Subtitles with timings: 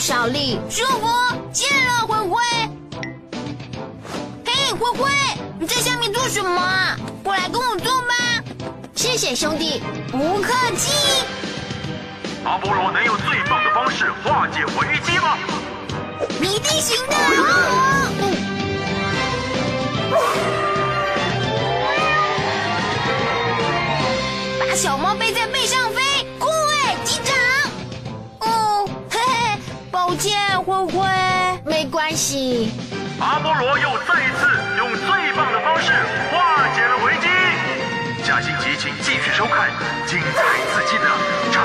[0.00, 0.58] 小丽？
[0.70, 1.06] 舒服。
[1.52, 2.40] 见了，灰灰。
[4.46, 5.10] 嘿，灰灰，
[5.58, 6.96] 你在下面做什么啊？
[7.22, 8.14] 过来跟我做吧。
[8.94, 11.22] 谢谢兄弟，不客气。
[12.44, 15.36] 阿波罗能用最棒的方式化解危机吗？
[16.40, 17.14] 你一定行的。
[17.14, 18.39] 把
[34.06, 34.46] 再一次
[34.78, 35.92] 用最棒的方式
[36.30, 37.28] 化解了危机。
[38.24, 39.70] 下星期请继续收看
[40.06, 40.42] 精彩
[40.72, 41.04] 刺激的
[41.52, 41.60] 《超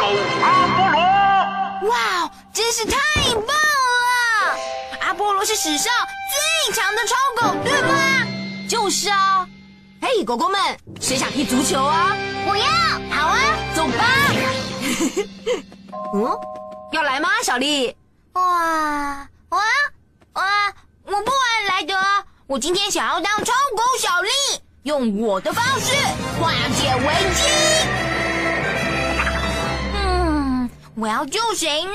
[0.00, 0.06] 狗
[0.42, 1.00] 阿波罗》。
[1.88, 2.96] 哇哦，真是太
[3.34, 4.58] 棒了！
[5.00, 5.92] 阿波罗是史上
[6.66, 8.26] 最强的超狗，对吗？
[8.68, 9.46] 就是啊。
[10.00, 10.60] 嘿，狗狗们，
[11.00, 12.16] 谁想踢足球啊？
[12.46, 12.64] 我要。
[13.16, 13.38] 好啊，
[13.74, 14.04] 走吧。
[16.14, 16.38] 嗯，
[16.92, 17.96] 要来吗，小丽？
[18.32, 18.42] 哇
[19.50, 19.60] 哇
[20.34, 20.42] 哇！
[21.04, 21.47] 我不玩
[22.48, 24.30] 我今天想要当超狗小丽，
[24.84, 25.94] 用我的方式
[26.40, 27.42] 化解危机。
[29.94, 31.90] 嗯，我要救谁呢？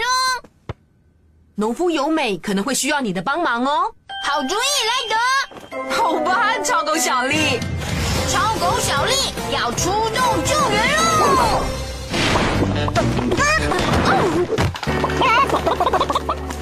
[1.55, 3.91] 农夫由美可能会需要你的帮忙哦。
[4.27, 5.15] 好主意，莱德！
[5.89, 7.59] 好吧，超狗小丽。
[8.29, 9.13] 超狗小丽
[9.51, 10.88] 要出动救援
[11.19, 11.63] 喽！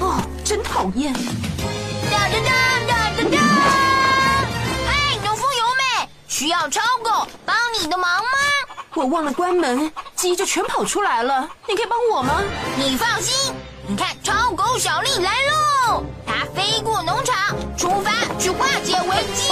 [0.00, 1.12] 哦，真讨厌！
[2.10, 2.50] 哒哒哒
[3.36, 4.46] 哒哒哒！
[4.86, 8.30] 嗨，农夫由美，需要超狗帮你的忙吗？
[8.94, 11.48] 我忘了关门，鸡就全跑出来了。
[11.66, 12.42] 你可以帮我吗？
[12.76, 13.54] 你放心，
[13.86, 16.04] 你看超狗小丽来喽！
[16.26, 19.42] 它飞过农场，出发去化解危机。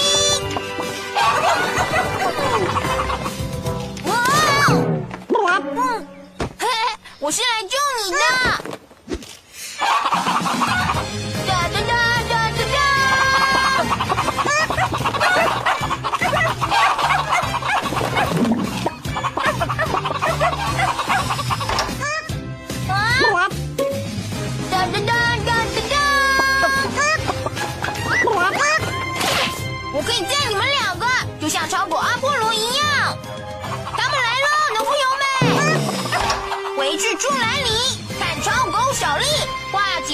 [4.05, 4.15] 哇！
[5.63, 6.07] 嗯，
[6.61, 6.69] 嘿嘿，
[7.19, 8.19] 我是来救你的。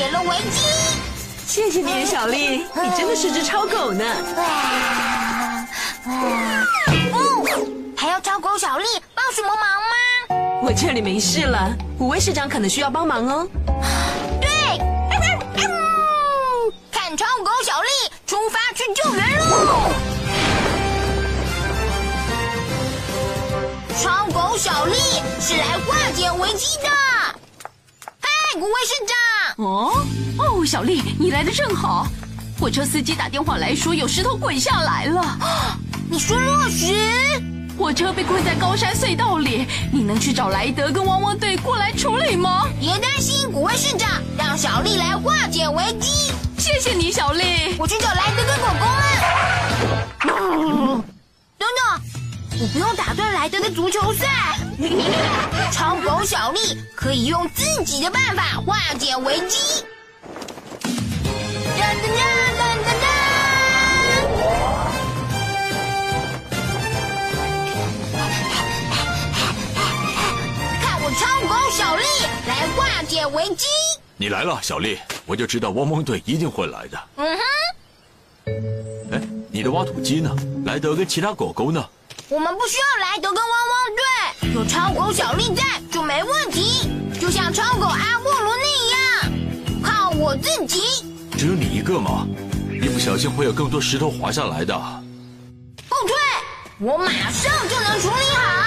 [0.07, 0.61] 解了危机。
[1.49, 4.05] 谢谢你，小丽，你真的是只超狗呢。
[4.37, 4.45] 哇
[6.07, 6.15] 哇！
[7.13, 9.97] 哦，还要超狗小丽帮什么忙吗？
[10.63, 13.49] 我这里没事了，五位市长可能需要帮忙哦。
[14.41, 15.21] 对，嗯
[16.93, 17.89] 看超狗小丽
[18.27, 19.91] 出发去救援喽！
[24.01, 24.95] 超狗小丽
[25.41, 26.89] 是来化解危机的。
[28.21, 28.96] 嗨，五位市长，
[29.57, 29.91] 哦
[30.39, 32.07] 哦，小丽，你来的正好。
[32.61, 35.39] 火车司机打电话来说有石头滚下来了，
[36.11, 36.93] 你说落石？
[37.79, 42.67] 火车被困在高山隧道里，你能去找莱德跟汪汪队过来处理吗？
[42.81, 46.33] 别担心，古威市长，让小丽来化解危机。
[46.59, 47.77] 谢谢你，小丽。
[47.79, 48.87] 我去找莱德跟狗狗
[50.31, 51.03] 们。
[51.59, 54.56] 等等，我不用打断莱德的足球赛。
[55.73, 56.61] 超狗小丽
[56.95, 59.83] 可以用自己的办法化解危机。
[70.83, 72.05] 看我超狗小丽
[72.47, 73.67] 来化解危机。
[74.19, 76.99] 你来了，小丽，我就知道汪汪队一定会来的。
[77.17, 77.43] 嗯哼，
[79.13, 80.37] 哎，你的挖土机呢？
[80.67, 81.83] 莱德跟其他狗狗呢？
[82.29, 84.03] 我们不需要莱德跟汪汪队，
[84.57, 85.63] 有超狗小丽在
[85.93, 86.89] 就没问题。
[87.21, 89.31] 就像超狗阿波罗那样，
[89.83, 90.81] 靠我自己。
[91.37, 92.27] 只有你一个吗？
[92.73, 94.75] 一不小心会有更多石头滑下来的。
[95.91, 96.17] 不退，
[96.79, 98.66] 我马上就能处理好。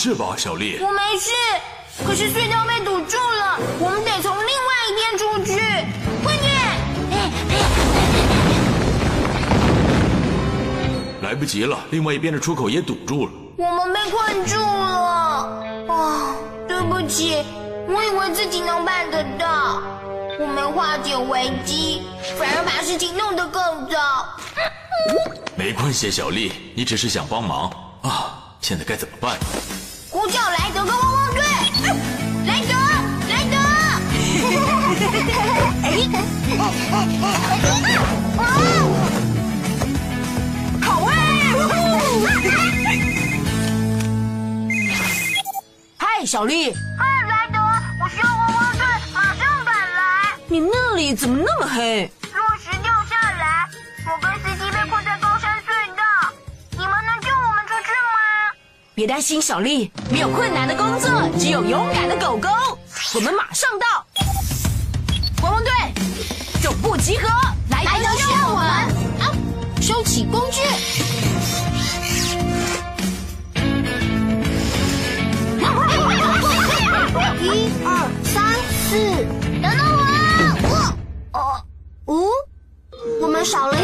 [0.00, 0.78] 事吧，小丽？
[0.80, 1.30] 我没事，
[2.06, 5.60] 可是隧道被堵住了，我们得从另外一边出去。
[6.24, 6.48] 快点！
[11.20, 13.32] 来不及了，另外一边的出口也堵住了。
[13.58, 15.62] 我们被困住了。
[15.90, 16.34] 啊，
[16.66, 17.44] 对不起，
[17.86, 19.82] 我以为自己能办得到，
[20.38, 22.04] 我们化解危机，
[22.38, 23.98] 反而把事情弄得更糟。
[25.56, 27.70] 没关系，小丽，你只是想帮忙
[28.00, 28.38] 啊。
[28.62, 29.38] 现在该怎么办？
[30.30, 31.42] 呼叫莱德跟汪汪队，
[32.46, 32.72] 莱德，
[33.28, 33.56] 莱德！
[40.86, 41.12] 好哎！
[45.98, 47.58] 嗨，小丽，嗨，莱德，
[48.00, 50.36] 我需要汪汪队马上赶来。
[50.46, 52.08] 你那里怎么那么黑？
[59.00, 62.50] 别担心，小丽，没有困难的工作，只有勇敢的狗狗。
[63.14, 63.86] 我们马上到。
[65.42, 65.72] 汪汪队，
[66.60, 67.26] 总部集合，
[67.70, 68.62] 来莱德需要我们
[69.22, 69.32] 啊！
[69.80, 70.60] 收起工具。
[77.40, 78.54] 一二三
[78.84, 79.00] 四，
[79.62, 80.04] 等等我！
[80.68, 81.40] 我哦
[82.04, 82.28] 哦，
[83.22, 83.79] 我们少了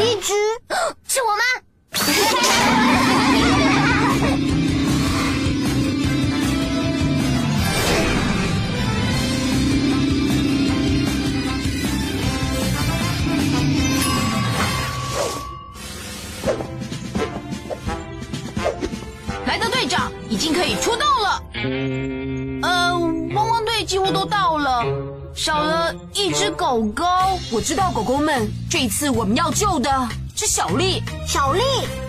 [24.67, 24.85] 了，
[25.33, 27.05] 少了一只狗狗。
[27.53, 31.01] 我知道，狗狗们，这一次我们要救的是小丽。
[31.25, 31.63] 小丽，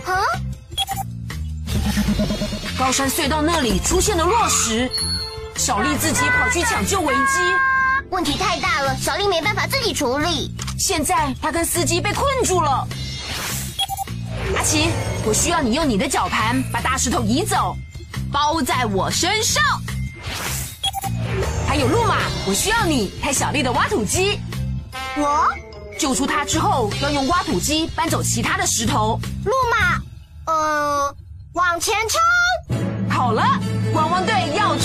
[0.05, 0.25] 啊？
[2.79, 4.89] 高山隧道那里出现了落石，
[5.55, 7.39] 小丽自己跑去抢救危机。
[8.09, 10.51] 问题太大了，小丽没办法自己处理。
[10.79, 12.87] 现在她跟司机被困住了。
[14.55, 14.89] 阿奇，
[15.25, 17.77] 我需要你用你的绞盘把大石头移走。
[18.31, 19.63] 包在我身上。
[21.67, 22.15] 还有路马，
[22.47, 24.39] 我需要你开小丽的挖土机。
[25.17, 25.45] 我
[25.99, 29.19] 救出他之后，要用挖土机搬走其他的石头。
[29.43, 30.01] 路马，
[30.53, 31.15] 呃，
[31.51, 32.79] 往前冲！
[33.09, 33.43] 好了，
[33.93, 34.76] 汪汪队要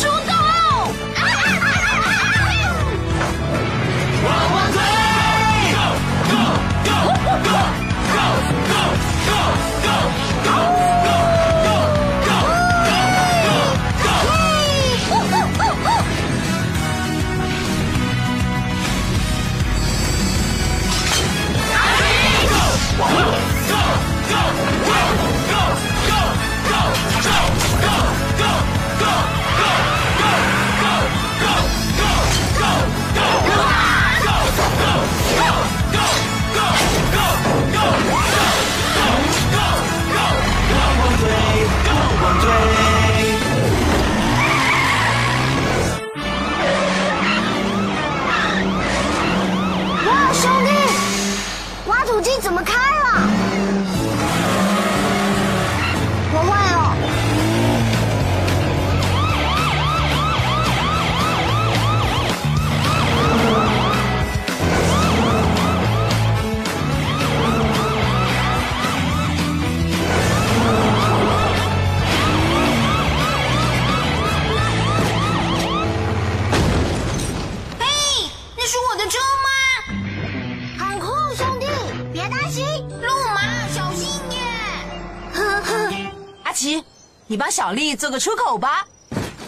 [86.62, 86.84] 阿奇，
[87.26, 88.86] 你帮小丽做个出口吧。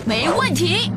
[0.05, 0.91] 没问题。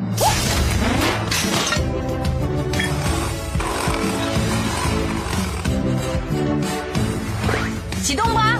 [8.02, 8.58] 启动吧！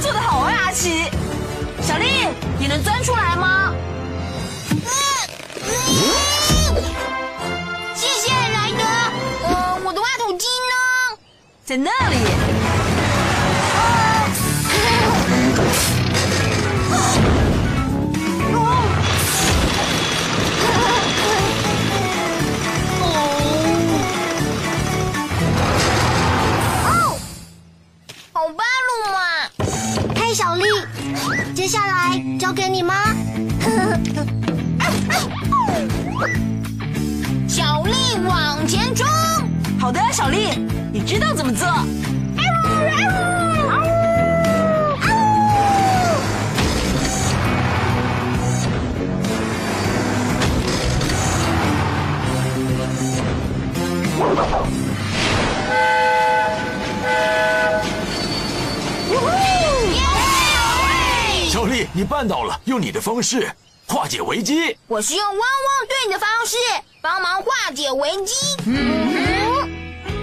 [0.00, 1.04] 做得好啊，阿奇。
[1.80, 2.26] 小丽，
[2.58, 3.72] 你能钻出来吗？
[7.94, 8.82] 谢谢莱德。
[9.46, 11.16] 呃，我的挖土机呢？
[11.64, 12.61] 在那里。
[32.52, 32.94] 给你吗？
[62.22, 63.50] 丽，你办到了，用你的方式
[63.86, 64.76] 化解危机。
[64.86, 65.42] 我是用汪汪
[65.88, 66.56] 队的方式
[67.00, 68.34] 帮忙化解危机。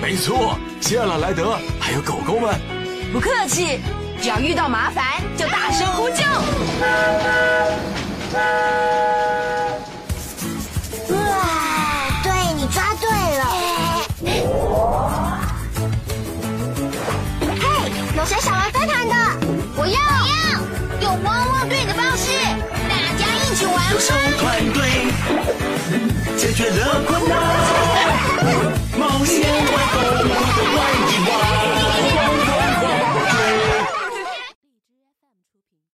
[0.01, 2.57] 没错，谢了莱德，还有狗狗们。
[3.11, 3.81] 不客气，
[4.21, 6.23] 只要遇到麻烦就大声呼救。